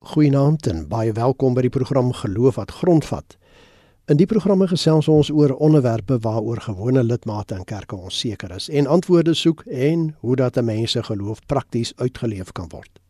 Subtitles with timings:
[0.00, 3.34] Goeienaand en baie welkom by die program Geloof wat grondvat.
[4.08, 8.88] In die programme gesels ons oor onderwerpe waaroor gewone lidmate in kerke onseker is en
[8.88, 13.00] antwoorde soek en hoe dat 'n mens se geloof prakties uitgeleef kan word.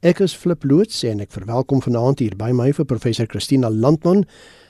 [0.00, 4.24] Ek is Flip Loots en ek verwelkom vanaand hier by my vir professor Christina Landman,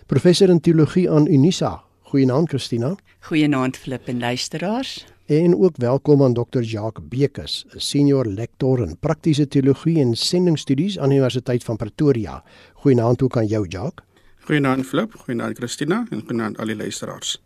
[0.07, 1.83] professor in teologie aan Unisa.
[2.01, 2.97] Goeienaand Christina.
[3.21, 5.05] Goeienaand Flip en luisteraars.
[5.27, 6.61] En ook welkom aan Dr.
[6.61, 12.45] Jacques Bekes, 'n senior lektor in praktiese teologie en sendingstudies aan die Universiteit van Pretoria.
[12.75, 14.07] Goeienaand ook aan jou Jacques.
[14.39, 17.43] Goeienaand Flip, goeienaand Christina en goeienaand al die luisteraars.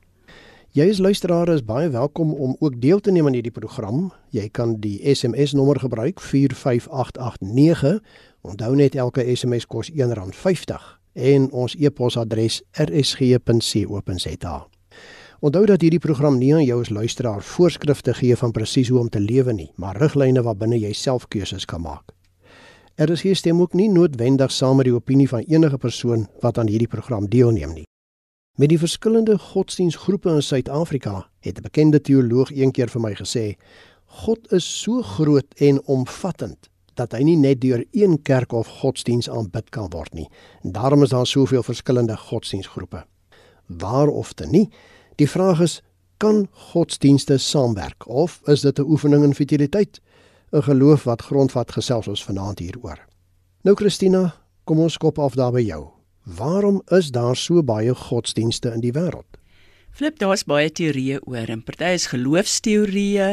[0.71, 4.13] Jy as luisteraar is baie welkom om ook deel te neem aan hierdie program.
[4.29, 8.03] Jy kan die SMS nommer gebruik 45889.
[8.41, 14.70] Onthou net elke SMS kos R1.50 en ons e-posadres rsg.co.za.
[15.41, 19.07] Onthou dat hierdie program nie aan jou as luisteraar voorskrifte gee van presies hoe om
[19.09, 22.13] te lewe nie, maar riglyne waarbinne jy self keuses kan maak.
[23.01, 26.59] Er is hier stem ook nie noodwendig saam met die opinie van enige persoon wat
[26.61, 27.87] aan hierdie program deelneem nie.
[28.61, 33.57] Met die verskillende godsdienstgroepe in Suid-Afrika het 'n bekende teoloog eendag vir my gesê:
[34.05, 39.31] God is so groot en omvattend dat hy nie net deur een kerk of godsdiens
[39.31, 40.29] aanbid kan word nie.
[40.63, 43.05] En daarom is daar soveel verskillende godsdienstgroepe.
[43.67, 44.69] Waar of te nie,
[45.21, 45.83] Die vraag is,
[46.17, 50.01] kan godsdienste saamwerk of is dit 'n oefening in futiliteit?
[50.53, 52.99] 'n Geloof wat grondvat gesels ons vanaand hieroor.
[53.63, 55.89] Nou Christina, kom ons kop af daar by jou.
[56.25, 59.30] Waarom is daar so baie godsdienste in die wêreld?
[59.91, 61.51] Flip, daar's baie teorieë oor.
[61.51, 63.29] En party is geloofsteorieë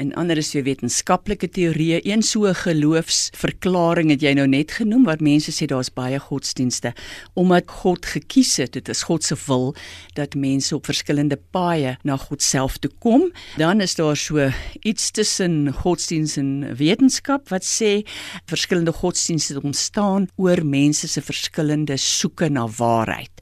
[0.00, 1.98] en ander is wetenskaplike teorieë.
[2.06, 6.94] Een so geloofsverklaring het jy nou net genoem waar mense sê daar's baie godsdienste
[7.36, 9.74] omdat God gekies het, dit is God se wil
[10.16, 13.26] dat mense op verskillende paaie na God self toe kom.
[13.60, 14.48] Dan is daar so
[14.86, 18.06] iets tussen godsdiens en wetenskap wat sê
[18.48, 23.36] verskillende godsdienste ontstaan oor mense se verskillende soeke na waarheid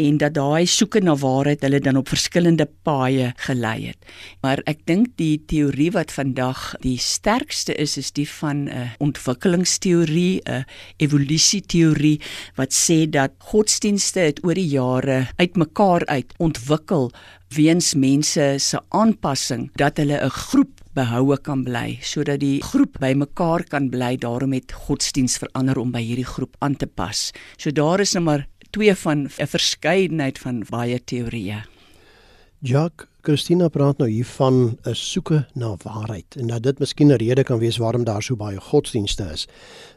[0.00, 4.00] en dat daai soeke na waarheid hulle dan op verskillende paaie gelei het.
[4.42, 8.88] Maar ek dink die teorie wat vandag die sterkste is is die van 'n uh,
[8.98, 10.62] ontwikkelingsteorie, 'n uh,
[10.96, 12.20] evolusieteorie
[12.56, 17.10] wat sê dat godsdienste het oor die jare uitmekaar uit ontwikkel
[17.54, 23.64] weens mense se aanpassing dat hulle 'n groep behoue kan bly sodat die groep bymekaar
[23.64, 27.32] kan bly daarom het godsdiens verander om by hierdie groep aan te pas.
[27.56, 31.79] So daar is nou maar twee van 'n verskeidenheid van baie teorieë.
[32.62, 37.16] Jacques, Christina praat nou hier van 'n soeke na waarheid en dat dit miskien 'n
[37.16, 39.48] rede kan wees waarom daar so baie godsdienste is.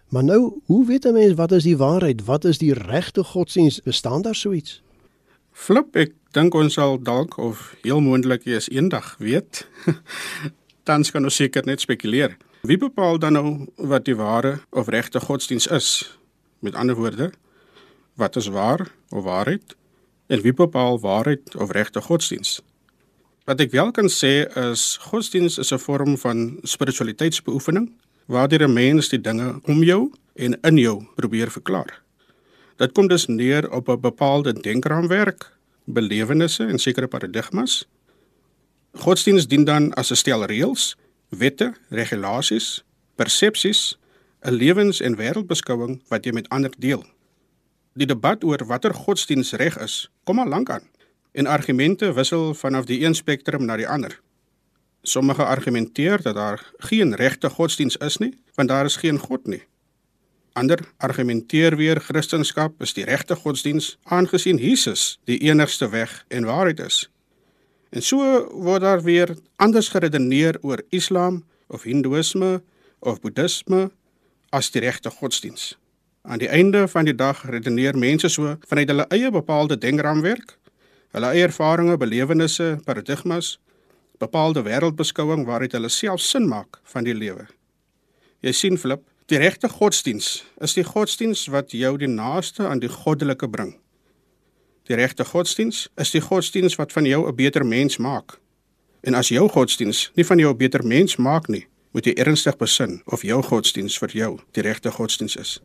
[0.07, 2.25] Maar nou, hoe weet 'n mens wat is die waarheid?
[2.25, 3.81] Wat is die regte godsdiens?
[3.81, 4.81] Bestaan daar so iets?
[5.51, 9.67] Flip, ek dink ons sal dalk of heel moontlik eers eendag weet.
[10.83, 12.37] Tans kan ons seker net spekuleer.
[12.61, 16.17] Wie bepaal dan nou wat die ware of regte godsdiens is?
[16.59, 17.31] Met ander woorde,
[18.13, 19.75] wat is waar of waarheid
[20.33, 22.61] en wie bepaal waarheid of regte godsdiens?
[23.45, 27.91] Wat ek wel kan sê is godsdiens is 'n vorm van spiritualiteitsbeoefening
[28.25, 32.01] waardeur 'n mens die dinge om jou en in jou probeer verklaar.
[32.77, 35.51] Dit kom dus neer op 'n bepaalde denkraamwerk,
[35.85, 37.85] belewennisse en sekere paradigmas.
[38.93, 40.95] Godsdiens dien dan as 'n stel reëls,
[41.29, 42.83] wette, regulasies,
[43.15, 43.97] persepsies,
[44.41, 47.03] 'n lewens- en wêreldbeskouing wat jy met ander deel.
[47.93, 50.89] Die debat oor watter godsdiens reg is, kom al lank aan
[51.33, 54.19] en argumente wissel vanaf die een spektrum na die ander.
[55.01, 59.63] Sommige argumenteer dat daar geen regte godsdiens is nie, want daar is geen God nie.
[60.53, 66.79] Ander argumenteer weer Christendom is die regte godsdiens aangesien Jesus die enigste weg en waarheid
[66.79, 67.09] is.
[67.89, 68.17] En so
[68.53, 72.61] word daar weer anders geredeneer oor Islam of Hindoeïsme
[72.99, 73.91] of Boeddhisme
[74.49, 75.73] as die regte godsdiens.
[76.23, 80.53] Aan die einde van die dag redeneer mense so vanuit hulle eie bepaalde denkraamwerk,
[81.11, 83.57] hulle eie ervarings, belewennisse, paradigmas,
[84.23, 87.43] bepaalde wêreldbeskouing waaruit hulle self sin maak van die lewe.
[88.39, 92.93] Jy sien Flip, die regte godsdiens is die godsdiens wat jou die naaste aan die
[92.93, 93.75] goddelike bring.
[94.87, 98.39] Die regte godsdiens is die godsdiens wat van jou 'n beter mens maak.
[99.03, 102.57] En as jou godsdiens nie van jou 'n beter mens maak nie, moet jy ernstig
[102.57, 105.61] besin of jou godsdiens vir jou die regte godsdiens is.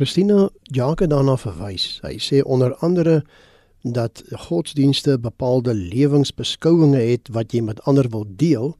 [0.00, 1.98] Christina Jake daarna verwys.
[2.00, 3.18] Hy sê onder andere
[3.84, 8.70] dat godsdienste bepaalde lewensbeskouings het wat jy met ander wil deel.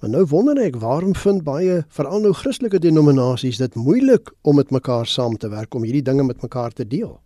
[0.00, 4.72] Maar nou wonder ek waarom vind baie veral nou Christelike denominasies dit moeilik om met
[4.72, 7.18] mekaar saam te werk om hierdie dinge met mekaar te deel.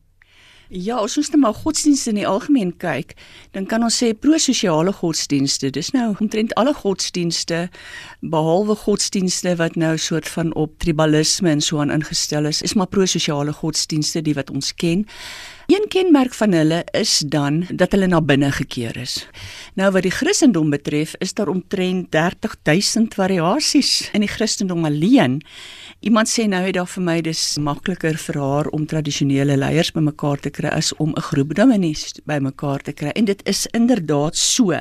[0.69, 3.15] Ja, as ons net maar godsdienste in die algemeen kyk,
[3.56, 5.70] dan kan ons sê prososiale godsdienste.
[5.73, 7.62] Dis nou omtrent alle godsdienste
[8.20, 12.91] behalwe godsdienste wat nou soort van op tribalisme en so aan ingestel is, is maar
[12.93, 15.06] prososiale godsdienste die wat ons ken.
[15.69, 19.26] Een kenmerk van hulle is dan dat hulle na binne gekeer is.
[19.76, 25.43] Nou wat die Christendom betref, is daar omtrent 30000 variasies in die Christendom alleen.
[26.00, 30.41] Iemand sê nou het daar vir my dis makliker vir haar om tradisionele leiers bymekaar
[30.41, 34.73] te kry as om 'n groep dominees bymekaar te kry en dit is inderdaad so.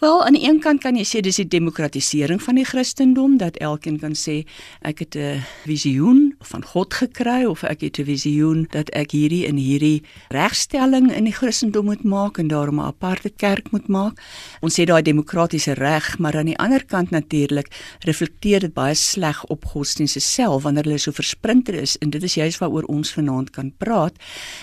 [0.00, 3.60] Wel, aan die een kant kan jy sê dis die demokratisering van die Christendom dat
[3.62, 4.42] elkeen kan sê
[4.82, 9.46] ek het 'n visioen van God gekry of ek het 'n visioen dat ek hierdie
[9.46, 14.20] en hierdie regstelling in die Christendom moet maak en daarom 'n aparte kerk moet maak.
[14.60, 17.68] Ons sê daai demokratiese reg, maar aan die ander kant natuurlik
[18.00, 22.34] reflekteer dit baie sleg op godsdienste self wanneer hulle so versprinter is en dit is
[22.34, 24.14] juist waaroor ons vanaand kan praat.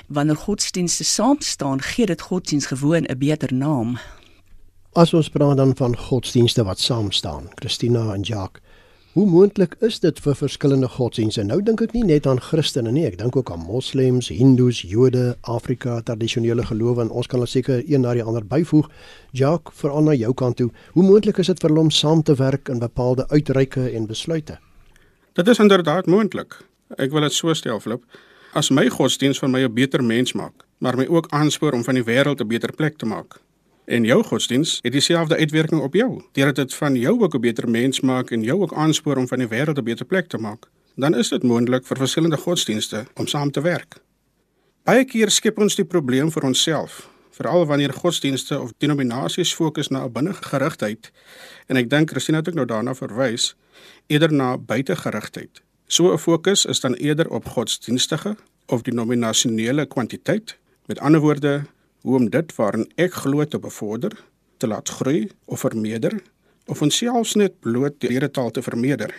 [0.08, 3.98] Wanneer godsdienste saam staan, gee dit godsdienst gewoon 'n beter naam.
[4.92, 8.60] As ons praat dan van godsdienste wat saam staan, Christina en Jacques,
[9.14, 11.46] hoe moontlik is dit vir verskillende godsdienste?
[11.48, 15.38] Nou dink ek nie net aan Christene nie, ek dink ook aan moslems, hindoes, Jode,
[15.48, 18.90] Afrika, tradisionele gelowe en ons kan al seker een na die ander byvoeg.
[19.32, 22.36] Jacques, veral na jou kant toe, hoe moontlik is dit vir hulle om saam te
[22.36, 24.58] werk in bepaalde uitreike en besluite?
[25.40, 26.58] Dit is inderdaad moontlik.
[26.98, 28.04] Ek wil dit so stel, Flip.
[28.52, 31.96] As my godsdiens van my 'n beter mens maak, maar my ook aanspoor om van
[31.96, 33.40] die wêreld 'n beter plek te maak,
[33.86, 36.22] en jou godsdiens het dieselfde uitwerking op jou.
[36.32, 39.38] Deurdat dit van jou ook 'n beter mens maak en jou ook aanspoor om van
[39.38, 43.28] die wêreld 'n beter plek te maak, dan is dit moontlik vir verskillende godsdienste om
[43.28, 44.02] saam te werk.
[44.84, 50.04] Baie keer skep ons die probleem vir onsself, veral wanneer godsdienste of denominasies fokus na
[50.06, 51.12] 'n binnegerigtheid
[51.68, 53.56] en ek dink Christina het ook nou daarna verwys
[54.08, 55.62] eerder na buitegerigtheid.
[55.88, 58.36] So 'n fokus is dan eerder op godsdienstige
[58.66, 60.58] of denominasionele kwantiteit.
[60.86, 61.64] Met ander woorde,
[62.02, 64.14] hoe om dit waarin ek glo te bevorder,
[64.58, 66.22] te laat groei of vermeerder
[66.66, 69.12] of ons selfs net bloot die redetaal te vermeerder.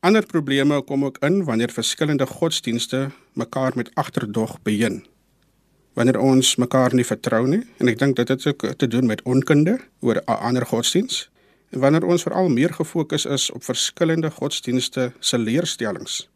[0.00, 5.00] Ander probleme kom ook in wanneer verskillende godsdienste mekaar met agterdog beheer.
[5.94, 9.22] Wanneer ons mekaar nie vertrou nie en ek dink dit het ook te doen met
[9.22, 11.28] onkunde oor 'n ander godsdiens
[11.70, 16.28] en wanneer ons veral meer gefokus is op verskillende godsdienste se leerstellings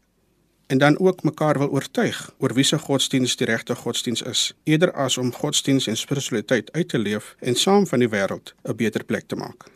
[0.67, 4.91] en dan ook mekaar wil oortuig oor wie se godsdiens die regte godsdiens is, eerder
[4.91, 9.03] as om godsdiens en spiritualiteit uit te leef en saam van die wêreld 'n beter
[9.03, 9.69] plek te maak.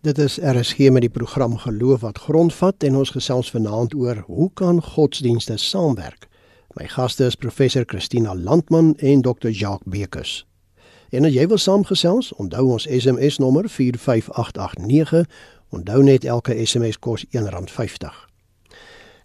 [0.00, 4.50] Dit is RSG met die program Geloof wat grondvat en ons gesels vanaand oor hoe
[4.54, 6.28] kan godsdienste saamwerk.
[6.74, 9.48] My gaste is professor Christina Landman en Dr.
[9.48, 10.46] Jacques Bekus.
[11.08, 15.26] En as jy wil saamgesels, onthou ons SMS nommer 45889.
[15.68, 18.33] Onthou net elke SMS kos R1.50.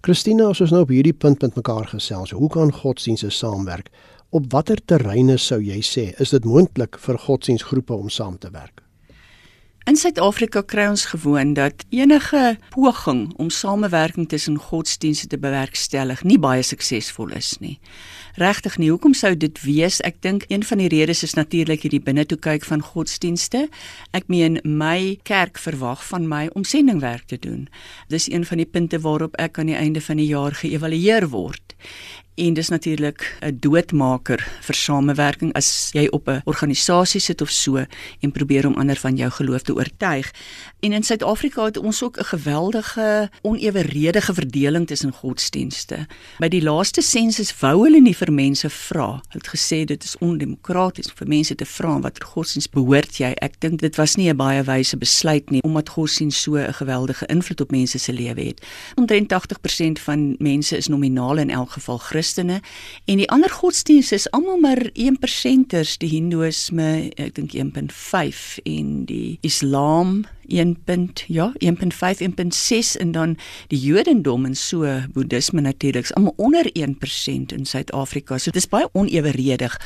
[0.02, 3.90] Christina, as ons nou op hierdie punt met mekaar gesels, hoe kan godsdienste saamwerk?
[4.32, 8.80] Op watter terreine sou jy sê is dit moontlik vir godsdienstgroepe om saam te werk?
[9.90, 16.40] In Suid-Afrika kry ons gewoon dat enige poging om samewerking tussen godsdienste te bewerkstellig nie
[16.40, 17.76] baie suksesvol is nie
[18.40, 18.90] regtig nie.
[18.90, 20.00] Hoekom sou dit wees?
[20.08, 23.68] Ek dink een van die redes is natuurlik hierdie binnetoe kyk van godsdienste.
[24.16, 27.68] Ek meen my kerk verwag van my om sendingwerk te doen.
[28.08, 31.70] Dis een van die punte waarop ek aan die einde van die jaar geëvalueer word
[32.40, 37.86] en dis natuurlik 'n doodmaker vir samewerking as jy op 'n organisasie sit of so
[38.20, 40.32] en probeer om ander van jou geloof te oortuig.
[40.80, 46.08] En in Suid-Afrika het ons ook 'n geweldige oneweredige verdeling tussen godsdienste.
[46.38, 49.22] By die laaste sensus wou hulle nie vir mense vra.
[49.28, 53.32] Hulle het gesê dit is ondemokraties vir mense te vra watter godsdienst behoort jy.
[53.32, 57.26] Ek dink dit was nie 'n baie wyse besluit nie omdat godsdienst so 'n geweldige
[57.26, 58.66] invloed op mense se lewe het.
[58.96, 62.62] Omtrent 80% van mense is nominaal in elk geval Christen Christene
[63.10, 69.40] en die ander godsdienste is almal maar 1%ers, die Hindoeïsme, ek dink 1.5 en die
[69.42, 70.78] Islam 1.
[71.28, 73.38] ja, 1.5 1.6 en dan
[73.68, 78.38] die Jodendom en so Boeddhisme natuurlik is almal onder 1% in Suid-Afrika.
[78.38, 79.80] So dit is baie oneweredig.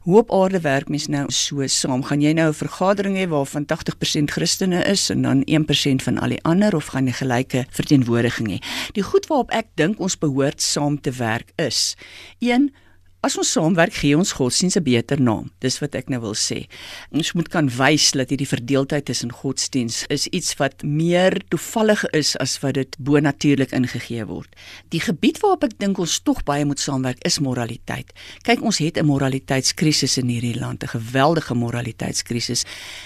[0.00, 2.02] Hoe op aarde werk mens nou so saam?
[2.02, 6.28] Gaan jy nou 'n vergadering hê waarvan 80% Christene is en dan 1% van al
[6.28, 8.58] die ander of gaan jy gelyke verteenwoordiging hê?
[8.92, 11.96] Die goed waarop ek dink ons behoort saam te werk is
[12.38, 12.70] 1
[13.18, 15.50] As ons saamwerk, gee ons godsdiens 'n beter naam.
[15.58, 16.68] Dis wat ek nou wil sê.
[17.10, 22.36] Ons moet kan wys dat hierdie verdeeldheid tussen godsdiens is iets wat meer toevallig is
[22.36, 24.54] as wat dit bonatuurlik ingegee word.
[24.90, 28.12] Die gebied waarop ek dink ons tog baie moet saamwerk is moraliteit.
[28.42, 32.64] Kyk, ons het 'n moraliteitskrisis in hierdie land, 'n geweldige moraliteitskrisis.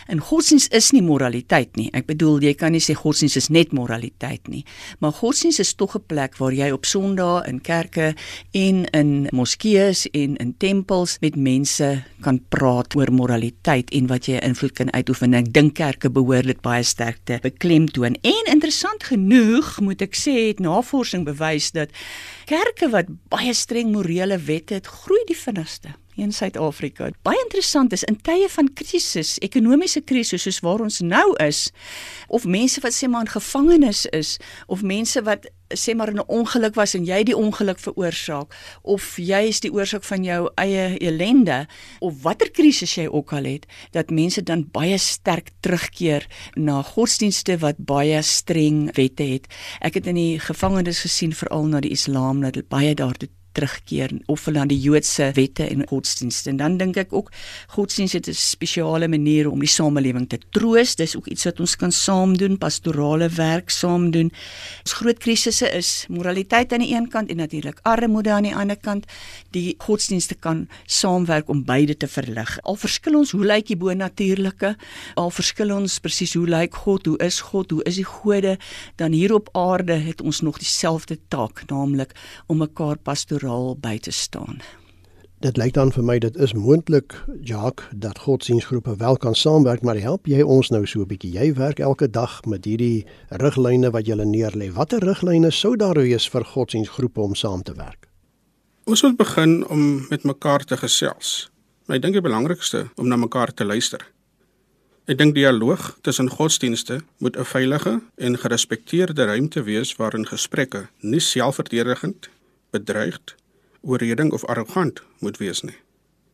[0.09, 1.89] En godsdiens is nie moraliteit nie.
[1.95, 4.65] Ek bedoel, jy kan nie sê godsdiens is net moraliteit nie,
[4.99, 8.15] maar godsdiens is tog 'n plek waar jy op Sondae in kerke
[8.53, 14.27] en in moskeeë kerke en in tempels met mense kan praat oor moraliteit en wat
[14.27, 15.35] jy invloed kan uitoefen.
[15.35, 18.17] Ek dink kerke behoort dit baie sterk te beklemtoon.
[18.23, 21.91] En interessant genoeg, moet ek sê, het navorsing bewys dat
[22.47, 27.09] kerke wat baie streng morele wette het, groei die vinnigste in Suid-Afrika.
[27.25, 31.71] Baie interessant is in tye van krisis, ekonomiese krisis soos waar ons nou is,
[32.29, 34.37] of mense wat sê maar in gevangenis is,
[34.69, 39.49] of mense wat sê maar 'n ongeluk was en jy die ongeluk veroorsaak of jy
[39.49, 41.67] is die oorsaak van jou eie ellende
[42.01, 47.59] of watter krisis jy ook al het dat mense dan baie sterk terugkeer na godsdienste
[47.59, 49.47] wat baie streng wette het.
[49.81, 54.45] Ek het in die gevangenis gesien veral na die Islam dat baie daartoe terugkeer of
[54.45, 56.51] hulle aan die Joodse wette en godsdienste.
[56.51, 57.31] En dan dink ek ook
[57.75, 60.97] godsdienste het 'n spesiale manier om die samelewing te troos.
[60.97, 64.33] Dis ook iets wat ons kan saam doen, pastorale werk saam doen.
[64.85, 68.77] Ons groot krisisse is moraliteit aan die een kant en natuurlik armoede aan die ander
[68.77, 69.07] kant.
[69.51, 72.59] Die godsdienste kan saamwerk om beide te verlig.
[72.63, 74.77] Al verskil ons hoe lyk die bonatuurlike,
[75.15, 78.59] al verskil ons presies hoe lyk God, hoe is God, hoe is die gode,
[78.97, 82.15] dan hier op aarde het ons nog dieselfde taak, naamlik
[82.47, 84.61] om mekaar pastoraal pastoraal by te staan.
[85.43, 89.99] Dit lyk dan vir my dit is moontlik, Jacques, dat godsdienstgroepe wel kan saamwerk, maar
[89.99, 91.33] help jy ons nou so 'n bietjie?
[91.33, 94.71] Jy werk elke dag met hierdie riglyne wat jy neerlê.
[94.73, 98.09] Watter riglyne sou daar wees vir godsdienstgroepe om saam te werk?
[98.85, 101.51] Ons moet begin om met mekaar te gesels.
[101.87, 104.01] Maar ek dink die belangrikste om na mekaar te luister.
[105.07, 111.21] Ek dink dialoog tussen godsdienste moet 'n veilige en gerespekteerde ruimte wees waarin gesprekke nie
[111.21, 112.29] selfverdedigend
[112.73, 113.35] bedreigd,
[113.81, 115.77] oorreding of arrogant moet wees nie.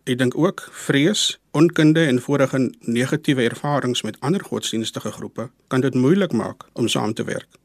[0.08, 5.94] Ek dink ook vrees, onkunde en vorige negatiewe ervarings met ander godsdienstige groepe kan dit
[5.94, 7.58] moeilik maak om saam te werk.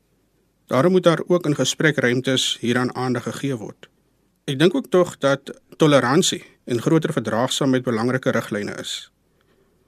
[0.67, 3.87] Daarom moet daar ook in gesprekruimtes hieraan aandag gegee word.
[4.43, 9.11] Ek dink ook tog dat toleransie en groter verdraagsaamheid belangrike riglyne is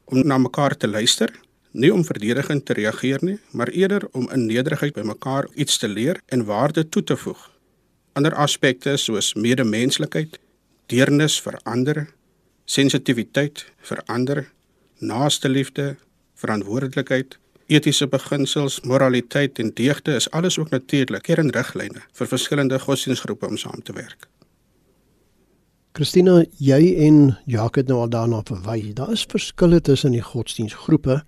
[0.06, 1.32] om na mekaar te luister,
[1.74, 5.89] nie om verdedigend te reageer nie, maar eerder om in nederigheid by mekaar iets te
[5.89, 7.50] leer en waarde toe te voeg
[8.15, 10.39] ander aspekte soos medemenslikheid,
[10.91, 12.05] deernis vir ander,
[12.65, 14.45] sensitiwiteit vir ander,
[15.00, 15.95] naaste liefde,
[16.39, 23.57] verantwoordelikheid, etiese beginsels, moraliteit en deugde is alles ook natuurlik kernriglyne vir verskillende godsdienstgroepe om
[23.57, 24.29] saam te werk.
[25.95, 28.93] Christina, jy en Jacques het nou al daarna verwys.
[28.98, 31.22] Daar is verskille tussen die godsdienstgroepe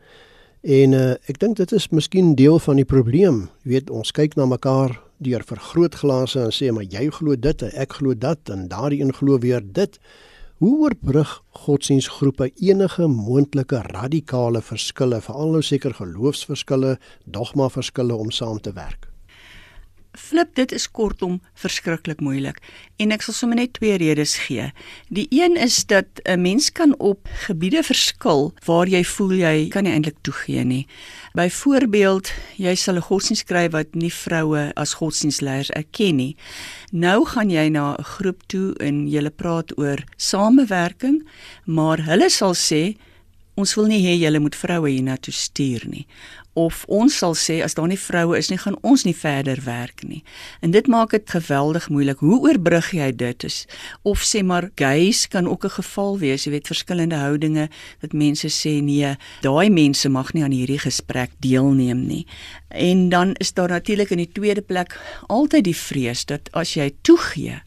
[0.68, 3.46] en uh, ek dink dit is miskien deel van die probleem.
[3.64, 7.72] Jy weet, ons kyk na mekaar deur vergrootglase en sê maar jy glo dit en
[7.80, 9.96] ek glo dat en daardie een glo weer dit.
[10.60, 18.60] Hoe oorbrug godsdienstgroepe enige moontlike radikale verskille, veral nou seker geloofsverskille, dogma verskille om saam
[18.60, 19.07] te werk?
[20.18, 22.58] Flip, dit is kortom verskriklik moeilik
[22.98, 24.72] en ek sal sommer net twee redes gee.
[25.14, 29.84] Die een is dat 'n mens kan op gebiede verskil waar jy voel jy kan
[29.84, 30.88] nie eintlik toegee nie.
[31.34, 36.36] Byvoorbeeld, jy sal 'n godsdienst skryf wat nie vroue as godsdienstleiers erken nie.
[36.92, 41.28] Nou gaan jy na 'n groep toe en jy praat oor samewerking,
[41.66, 42.98] maar hulle sal sê
[43.56, 46.06] ons wil nie hê julle moet vroue hiernatoe stuur nie
[46.58, 50.02] of ons sal sê as daar nie vroue is nie gaan ons nie verder werk
[50.08, 50.24] nie.
[50.66, 52.24] En dit maak dit geweldig moeilik.
[52.26, 53.46] Hoe oorbrug jy dit?
[53.46, 53.66] Is
[54.02, 57.70] of sê maar gays kan ook 'n geval wees, jy weet verskillende houdinge
[58.02, 62.26] dat mense sê nee, daai mense mag nie aan hierdie gesprek deelneem nie.
[62.70, 64.98] En dan is daar natuurlik in die tweede plek
[65.28, 67.62] altyd die vrees dat as jy toegee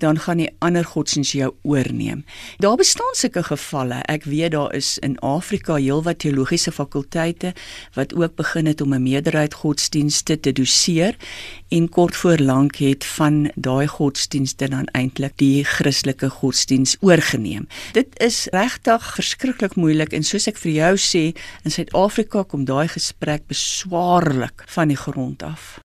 [0.00, 2.24] dan gaan die ander godsdienste jou oorneem.
[2.58, 4.02] Daar bestaan sulke gevalle.
[4.08, 7.52] Ek weet daar is in Afrika heelwat teologiese fakulteite
[7.94, 11.16] wat ook begin het om 'n meerderheid godsdienste te doseer
[11.68, 17.66] en kort voor lank het van daai godsdienste dan eintlik die Christelike godsdiens oorgeneem.
[17.92, 21.24] Dit is regtig verskriklik moeilik en soos ek vir jou sê,
[21.64, 25.80] in Suid-Afrika kom daai gesprek beswaarlik van die grond af.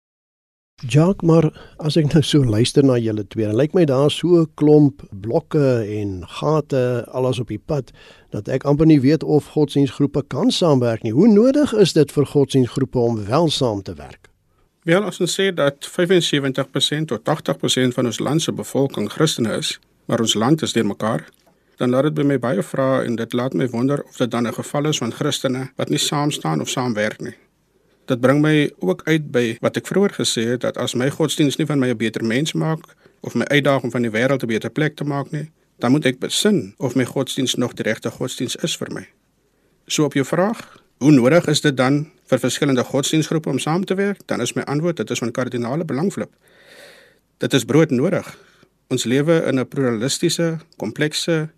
[0.88, 4.40] Jacques, maar as ek nou so luister na julle twee, dan lyk my daar so
[4.40, 7.92] 'n klomp blokke en gate alles op die pad
[8.30, 11.12] dat ek amper nie weet of godsdienstgroepe kan saamwerk nie.
[11.12, 14.28] Hoe nodig is dit vir godsdienstgroepe om wel saam te werk?
[14.84, 19.78] Wel, as ons sê dat 75% tot 80% van ons land se bevolking Christene is,
[20.06, 21.28] maar ons land is deurmekaar,
[21.76, 24.46] dan laat dit by my baie vrae en dit laat my wonder of dit dan
[24.46, 27.36] 'n geval is van Christene wat nie saam staan of saamwerk nie.
[28.10, 31.60] Dit bring my ook uit by wat ek vroeër gesê het dat as my godsdiens
[31.60, 32.82] nie van my 'n beter mens maak
[33.20, 36.18] of my uitdaging van die wêreld 'n beter plek te maak nie, dan moet ek
[36.18, 39.06] besin of my godsdiens nog die regte godsdiens is vir my.
[39.86, 43.94] So op jou vraag, hoe nodig is dit dan vir verskillende godsdiensgroepe om saam te
[43.94, 44.20] werk?
[44.26, 46.30] Dan is my antwoord dit is van kardinale belang flip.
[47.38, 48.38] Dit is brood nodig.
[48.88, 51.48] Ons lewe in 'n pluralistiese, komplekse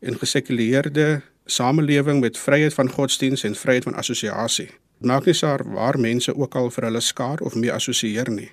[0.00, 4.70] en gesekuleerde samelewing met vryheid van godsdiens en vryheid van assosiasie.
[4.98, 8.50] Maak nie saak waar mense ook al vir hulle skaar of mee assosieer nie.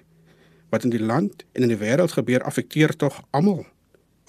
[0.70, 3.66] Wat in die land en in die wêreld gebeur, affekteer tog almal.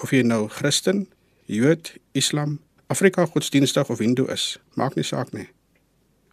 [0.03, 1.09] Of jy nou Christen,
[1.47, 5.49] Jood, Islam, Afrika godsdienstig of Hindu is, maak nie saak nie.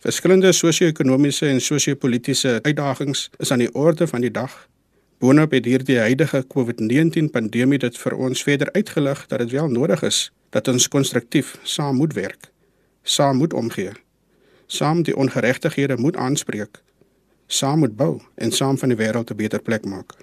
[0.01, 4.53] Verskillende sosio-ekonomiese en sosio-politiese uitdagings is aan die orde van die dag.
[5.21, 10.01] Boonop het hierdie huidige COVID-19 pandemie dit vir ons verder uitgelig dat dit wel nodig
[10.05, 12.49] is dat ons konstruktief saam moet werk,
[13.03, 13.93] saam moet omgee,
[14.71, 16.79] saam die ongeregtighede moet aanspreek,
[17.47, 20.15] saam moet bou en saam van die wêreld 'n beter plek maak.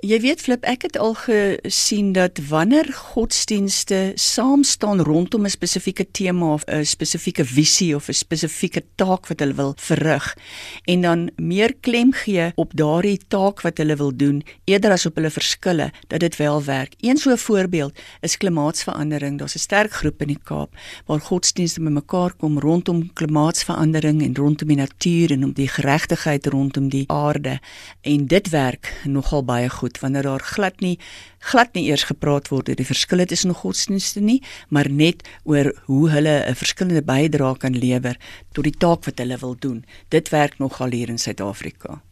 [0.00, 6.06] Jy weet flip ek het al gesien dat wanneer godsdienste saam staan rondom 'n spesifieke
[6.10, 10.36] tema of 'n spesifieke visie of 'n spesifieke taak wat hulle wil verrig
[10.84, 15.14] en dan meer klem gee op daardie taak wat hulle wil doen eerder as op
[15.14, 16.94] hulle verskille dat dit wel werk.
[17.00, 19.38] Een so 'n voorbeeld is klimaatsverandering.
[19.38, 20.74] Daar's 'n sterk groep in die Kaap
[21.06, 26.88] waar godsdienste bymekaar kom rondom klimaatsverandering en rondom die natuur en om die geregtigheid rondom
[26.88, 27.60] die aarde
[28.00, 30.98] en dit werk nogal baie goed goed wanneer daar glad nie
[31.38, 36.10] glad nie eers gepraat word oor die verskille tussen godsdienste nie, maar net oor hoe
[36.10, 38.16] hulle 'n verskillende bydrae kan lewer
[38.52, 39.84] tot die taak wat hulle wil doen.
[40.08, 42.02] Dit werk nogal hier in Suid-Afrika.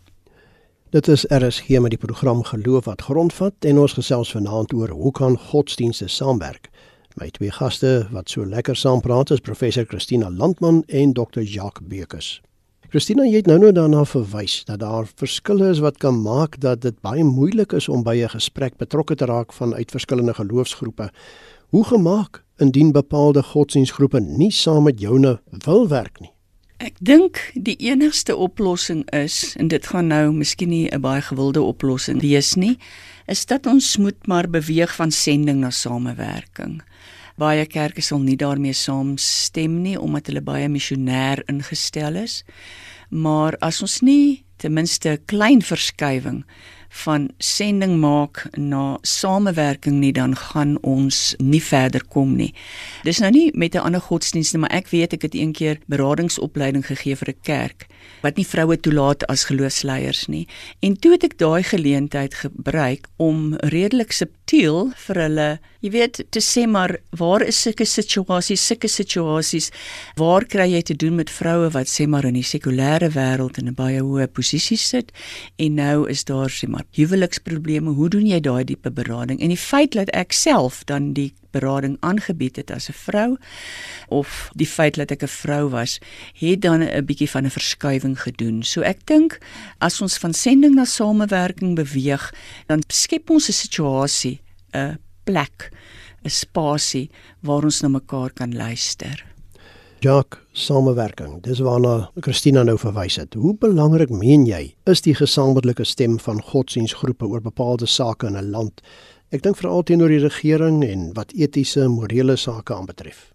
[0.90, 5.12] Dit is RSG met die program Geloof wat grondvat en ons gesels vanaand oor hoe
[5.12, 6.68] kan godsdienste saamwerk.
[7.16, 11.40] My twee gaste wat so lekker saam praat is professor Christina Landman en Dr.
[11.42, 12.40] Jacques Bekus.
[12.88, 16.80] Christina, jy het nou nou daarna verwys dat daar verskille is wat kan maak dat
[16.86, 21.10] dit baie moeilik is om by 'n gesprek betrokke te raak vanuit verskillende geloofsgroepe.
[21.68, 26.32] Hoe gemaak indien bepaalde godsdienstgroepe nie saam met joune wil werk nie?
[26.78, 31.60] Ek dink die enigste oplossing is en dit gaan nou miskien nie 'n baie gewilde
[31.60, 32.78] oplossing wees nie,
[33.26, 36.82] is dat ons moet maar beweeg van sending na samewerking
[37.38, 42.42] baie kerke sal nie daarmee saamstem nie omdat hulle baie missionêr ingestel is.
[43.10, 46.44] Maar as ons nie ten minste 'n klein verskywing
[46.88, 52.54] van sending maak na samewerking nie dan gaan ons nie verder kom nie.
[53.04, 56.86] Dis nou nie met 'n ander godsdienst nie, maar ek weet ek het eendag beradingsopleiding
[56.86, 57.86] gegee vir 'n kerk
[58.22, 60.46] wat nie vroue toelaat as geloofsleiers nie.
[60.84, 65.48] En toe het ek daai geleentheid gebruik om redelik subtiel vir hulle,
[65.84, 69.70] jy weet, te sê maar waar is sulke situasies, sulke situasies,
[70.18, 73.68] waar kry jy te doen met vroue wat sê maar in die sekulêre wêreld in
[73.68, 75.12] 'n baie hoë posisie sit
[75.58, 79.40] en nou is daar sê maar huweliksprobleme, hoe doen jy daai diepe berading?
[79.40, 83.36] En die feit dat ek self dan die berading aangebied het as 'n vrou
[84.08, 85.98] of die feit dat ek 'n vrou was,
[86.34, 88.62] het dan 'n bietjie van 'n verskywing gedoen.
[88.62, 89.38] So ek dink
[89.78, 92.34] as ons van sending na samewerking beweeg,
[92.66, 94.40] dan skep ons 'n situasie,
[94.74, 95.70] 'n plek,
[96.24, 99.24] 'n spasie waar ons na mekaar kan luister.
[100.00, 101.40] Jock, samewerking.
[101.42, 103.34] Dis waarna Christina nou verwys het.
[103.34, 108.50] Hoe belangrik meen jy is die gesamentlike stem van godsdienstgroepe oor bepaalde sake in 'n
[108.50, 108.80] land?
[109.28, 113.26] Ek dink veral teenoor die regering en wat etiese en morele sake aanbetref.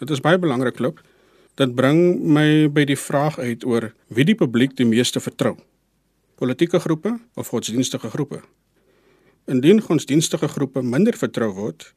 [0.00, 1.02] Dit is baie belangrik, klop.
[1.60, 5.58] Dit bring my by die vraag uit oor wie die publiek die meeste vertrou.
[6.40, 8.40] Politieke groepe of godsdienstige groepe?
[9.52, 11.90] Indien godsdienstige groepe minder vertrou word,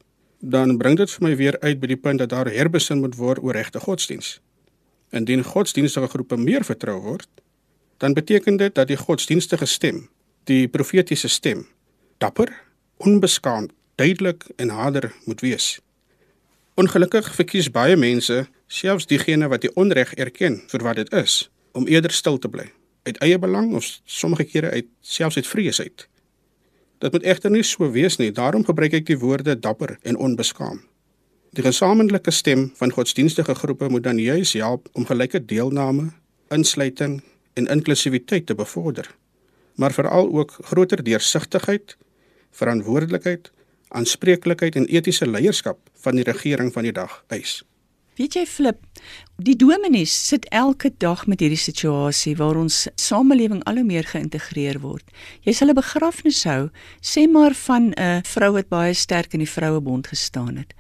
[0.44, 3.40] dan bring dit vir my weer uit by die punt dat daar herbesin moet word
[3.40, 4.42] oor regte godsdiens.
[5.16, 7.32] Indien godsdienstige groepe meer vertrou word,
[8.04, 10.10] dan beteken dit dat die godsdienstige stem,
[10.52, 11.64] die profetiese stem,
[12.20, 12.52] dapper
[13.04, 15.80] onbeskaamd, duidelik en harder moet wees.
[16.74, 21.88] Ongelukkig verkies baie mense, selfs diegene wat die onreg erken vir wat dit is, om
[21.88, 22.66] eerder stil te bly,
[23.04, 26.08] uit eie belang of sommige kere uit selfs uit vrees uit.
[27.04, 30.82] Dit moet egter nie so wees nie, daarom gebruik ek die woorde dapper en onbeskaamd.
[31.54, 36.08] Die gesamentlike stem van godsdienstige groepe moet dan juis help om gelyke deelname,
[36.50, 37.20] insluiting
[37.54, 39.12] en inklusiwiteit te bevorder,
[39.76, 41.98] maar veral ook groter deursigtigheid
[42.58, 43.52] verantwoordelikheid,
[43.94, 47.62] aanspreeklikheid en etiese leierskap van die regering van die dag eis.
[48.14, 48.78] Weet jy flip,
[49.42, 54.78] die dominees sit elke dag met hierdie situasie waar ons samelewing al hoe meer geïntegreer
[54.84, 55.06] word.
[55.42, 56.70] Jy sal 'n begrafnis hou,
[57.02, 60.74] sê maar van 'n vrou wat baie sterk in die vrouebond gestaan het.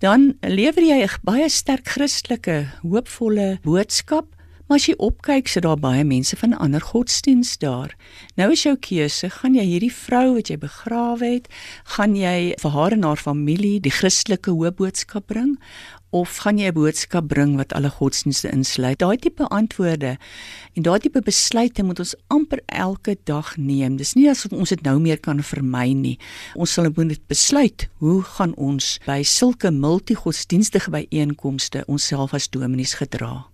[0.00, 4.26] Dan lewer jy 'n baie sterk Christelike, hoopvolle boodskap,
[4.64, 7.92] Maar as jy opkyk, sit daar baie mense van ander godsdiens daar.
[8.40, 11.50] Nou is jou keuse, gaan jy hierdie vrou wat jy begrawe het,
[11.96, 15.58] gaan jy vir haar en haar familie die Christelike hoëboodskap bring
[16.14, 18.98] of gaan jy 'n boodskap bring wat alle godsdienste insluit?
[18.98, 20.16] Daai tipe antwoorde
[20.74, 23.96] en daai tipe besluite moet ons amper elke dag neem.
[23.96, 26.18] Dis nie asof ons dit nou meer kan vermy nie.
[26.54, 33.53] Ons sal moet besluit hoe gaan ons by sulke multigodsdienstige byeenkomste onsself as dominees gedra?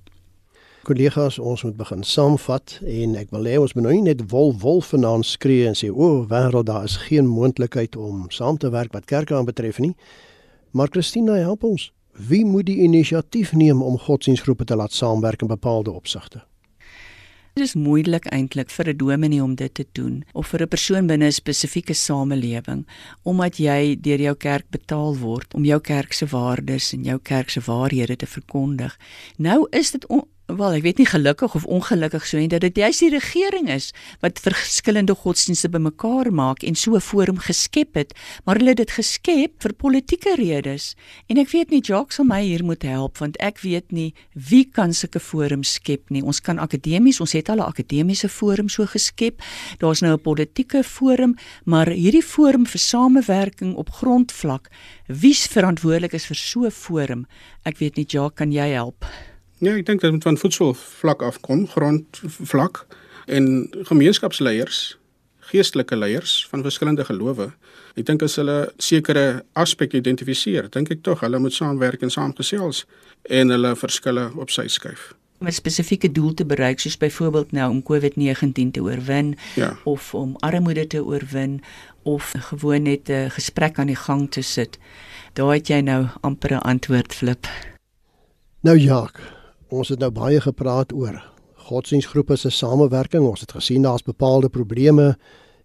[0.83, 4.55] Kollegas, ons moet begin saamvat en ek wil hê ons moet nou nie net wol
[4.63, 8.71] wol vanaand skree en sê o, oh, wêreld daar is geen moontlikheid om saam te
[8.73, 9.93] werk wat kerke aanbetref nie.
[10.73, 11.91] Maar Christina help ons.
[12.17, 16.41] Wie moet die inisiatief neem om godsdienstgroepe te laat saamwerk in bepaalde opsigte?
[17.59, 21.07] Dit is moeilik eintlik vir 'n dominee om dit te doen of vir 'n persoon
[21.07, 22.87] binne 'n spesifieke samelewing
[23.23, 27.51] omdat jy deur jou kerk betaal word om jou kerk se waardes en jou kerk
[27.51, 28.99] se waarhede te verkondig.
[29.37, 30.07] Nou is dit
[30.57, 33.91] wel ek weet nie gelukkig of ongelukkig so en dat dit juist die regering is
[34.25, 38.91] wat verskillende godsdienste bymekaar maak en so 'n forum geskep het maar hulle het dit
[38.91, 40.95] geskep vir politieke redes.
[41.29, 44.65] En ek weet nie Jacques sal my hier moet help want ek weet nie wie
[44.65, 46.23] kan sulke forums skep nie.
[46.23, 49.43] Ons kan akademies ons het al 'n akademiese forum so geskep.
[49.79, 54.71] Daar's nou 'n politieke forum maar hierdie forum vir samewerking op grondvlak
[55.07, 57.27] wie's verantwoordelik is vir so 'n forum?
[57.65, 59.05] Ek weet nie Jacques kan jy help
[59.61, 62.87] Ja, ek dink dit moet van voedselvlak afkom, grondvlak
[63.29, 64.97] en gemeenskapsleiers,
[65.51, 67.51] geestelike leiers van verskillende gelowe.
[67.99, 72.87] Ek dink as hulle sekere aspekte identifiseer, dink ek tog hulle moet saamwerk en saamgesels
[73.29, 77.71] en hulle verskille op sy skuif om 'n spesifieke doel te bereik soos byvoorbeeld nou
[77.71, 79.77] om COVID-19 te oorwin ja.
[79.85, 81.63] of om armoede te oorwin
[82.03, 84.79] of gewoon net 'n gesprek aan die gang te sit.
[85.33, 87.47] Daar het jy nou amper 'n antwoord flip.
[88.61, 89.25] Nou Jacques,
[89.71, 91.21] Ons het nou baie gepraat oor
[91.71, 93.23] godsdienstgroepe se samewerking.
[93.23, 95.17] Ons het gesien daar's bepaalde probleme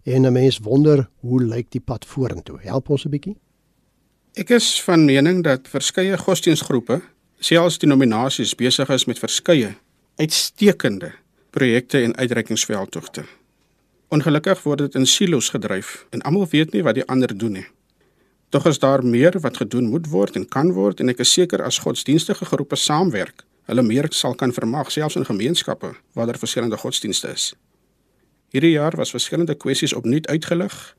[0.04, 2.58] en 'n mens wonder hoe lyk die pad vorentoe.
[2.60, 3.36] Help ons 'n bietjie.
[4.34, 7.00] Ek is van mening dat verskeie godsdienstgroepe,
[7.38, 9.74] selfs die nominasies besig is met verskeie
[10.16, 11.12] uitstekende
[11.50, 13.24] projekte en uitreikingsveldtogte.
[14.08, 17.66] Ongelukkig word dit in silo's gedryf en almal weet nie wat die ander doen nie.
[18.48, 21.62] Tog is daar meer wat gedoen moet word en kan word en ek is seker
[21.62, 26.76] as godsdienstige groepe saamwerk, hulle meer sal kan vermag selfs in gemeenskappe waar daar verskillende
[26.76, 27.54] godsdienste is.
[28.54, 30.96] Hierdie jaar was verskillende kwessies opnuut uitgelig.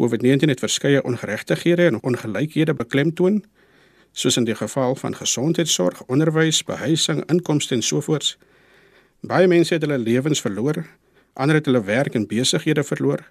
[0.00, 3.44] COVID-19 het verskeie ongeregtighede en ongelykhede beklemtoon,
[4.12, 8.36] soos in die geval van gesondheidsorg, onderwys, behuising, inkomste en sovoorts.
[9.20, 10.84] Baie mense het hulle lewens verloor,
[11.32, 13.24] ander het hulle werk en besighede verloor,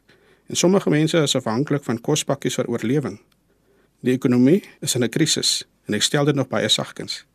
[0.47, 3.17] en sommige mense is afhanklik van kospakkies vir oorlewing.
[4.05, 7.25] Die ekonomie is in 'n krisis en ek stel dit nog baie sagkens.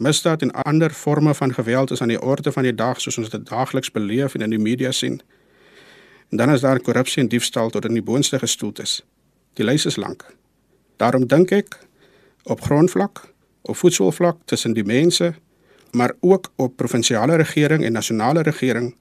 [0.00, 3.28] Misdaad en ander forme van geweld is aan die orde van die dag soos ons
[3.28, 5.18] dit daagliks beleef en in die media sien.
[6.30, 9.02] En dan is daar korrupsie en diefstal tot in die boonste gestoeld is.
[9.60, 10.24] Die lys is lank.
[10.96, 11.76] Daarom dink ek
[12.48, 13.20] op grondvlak,
[13.60, 15.34] op voedselvlak tussen die mense,
[15.92, 18.94] maar ook op provinsiale regering en nasionale regering